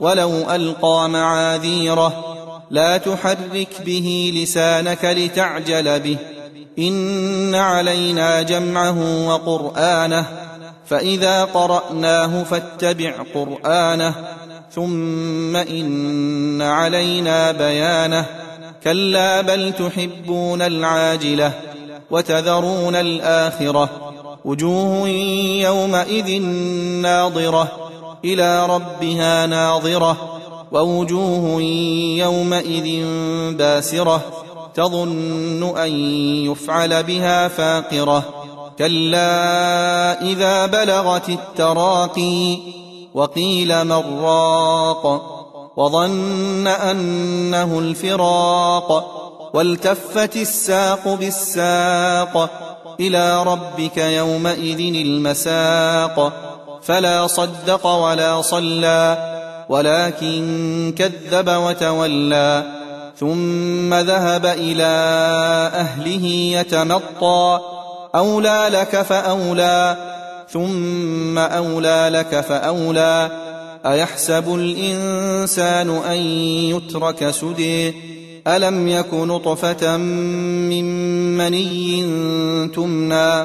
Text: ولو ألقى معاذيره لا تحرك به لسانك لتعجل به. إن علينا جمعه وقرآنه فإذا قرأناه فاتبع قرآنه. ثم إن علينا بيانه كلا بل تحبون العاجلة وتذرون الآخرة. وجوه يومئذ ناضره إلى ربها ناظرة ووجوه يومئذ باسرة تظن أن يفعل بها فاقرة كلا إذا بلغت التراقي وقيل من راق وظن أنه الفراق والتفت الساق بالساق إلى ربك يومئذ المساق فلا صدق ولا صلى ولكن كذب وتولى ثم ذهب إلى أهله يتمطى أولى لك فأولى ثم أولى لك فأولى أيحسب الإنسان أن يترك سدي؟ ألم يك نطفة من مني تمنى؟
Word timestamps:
ولو 0.00 0.50
ألقى 0.50 1.08
معاذيره 1.08 2.36
لا 2.70 2.96
تحرك 2.96 3.68
به 3.86 4.32
لسانك 4.36 5.04
لتعجل 5.04 6.00
به. 6.00 6.16
إن 6.78 7.54
علينا 7.54 8.42
جمعه 8.42 9.28
وقرآنه 9.28 10.26
فإذا 10.86 11.44
قرأناه 11.44 12.42
فاتبع 12.42 13.12
قرآنه. 13.34 14.14
ثم 14.72 15.56
إن 15.56 16.62
علينا 16.62 17.52
بيانه 17.52 18.26
كلا 18.84 19.40
بل 19.40 19.72
تحبون 19.72 20.62
العاجلة 20.62 21.52
وتذرون 22.10 22.96
الآخرة. 22.96 23.90
وجوه 24.44 25.08
يومئذ 25.58 26.42
ناضره 27.02 27.79
إلى 28.24 28.66
ربها 28.66 29.46
ناظرة 29.46 30.16
ووجوه 30.72 31.62
يومئذ 32.18 33.04
باسرة 33.56 34.20
تظن 34.74 35.78
أن 35.78 35.90
يفعل 36.46 37.02
بها 37.02 37.48
فاقرة 37.48 38.24
كلا 38.78 40.22
إذا 40.22 40.66
بلغت 40.66 41.28
التراقي 41.28 42.58
وقيل 43.14 43.84
من 43.84 44.20
راق 44.22 45.36
وظن 45.76 46.66
أنه 46.66 47.78
الفراق 47.78 49.16
والتفت 49.54 50.36
الساق 50.36 51.14
بالساق 51.14 52.50
إلى 53.00 53.42
ربك 53.42 53.96
يومئذ 53.96 54.94
المساق 55.06 56.32
فلا 56.82 57.26
صدق 57.26 57.86
ولا 57.86 58.42
صلى 58.42 59.30
ولكن 59.68 60.94
كذب 60.98 61.48
وتولى 61.48 62.62
ثم 63.16 63.94
ذهب 63.94 64.46
إلى 64.46 64.90
أهله 65.74 66.26
يتمطى 66.60 67.60
أولى 68.14 68.68
لك 68.72 69.02
فأولى 69.02 69.96
ثم 70.52 71.38
أولى 71.38 72.08
لك 72.12 72.40
فأولى 72.40 73.30
أيحسب 73.86 74.54
الإنسان 74.54 75.90
أن 75.90 76.16
يترك 76.76 77.30
سدي؟ 77.30 77.94
ألم 78.46 78.88
يك 78.88 79.14
نطفة 79.14 79.96
من 79.96 80.84
مني 81.38 82.02
تمنى؟ 82.74 83.44